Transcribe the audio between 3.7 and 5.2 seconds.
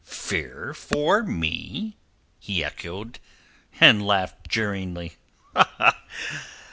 and laughed jeeringly.